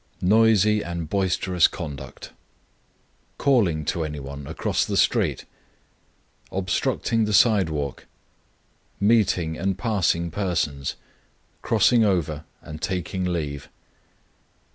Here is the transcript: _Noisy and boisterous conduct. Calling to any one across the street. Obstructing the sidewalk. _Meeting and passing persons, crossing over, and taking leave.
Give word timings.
_Noisy 0.27 0.81
and 0.83 1.07
boisterous 1.07 1.67
conduct. 1.67 2.31
Calling 3.37 3.85
to 3.85 4.03
any 4.03 4.19
one 4.19 4.47
across 4.47 4.83
the 4.83 4.97
street. 4.97 5.45
Obstructing 6.51 7.25
the 7.25 7.33
sidewalk. 7.35 8.07
_Meeting 8.99 9.61
and 9.61 9.77
passing 9.77 10.31
persons, 10.31 10.95
crossing 11.61 12.03
over, 12.03 12.45
and 12.63 12.81
taking 12.81 13.25
leave. 13.25 13.69